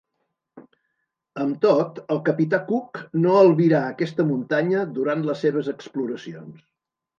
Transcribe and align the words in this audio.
Amb 1.43 1.59
tot, 1.65 1.99
el 2.15 2.21
capità 2.29 2.61
Cook 2.71 3.03
no 3.27 3.37
albirà 3.43 3.83
aquesta 3.91 4.27
muntanya 4.33 4.89
durant 4.99 5.25
les 5.31 5.47
seves 5.49 5.73
exploracions. 5.77 6.69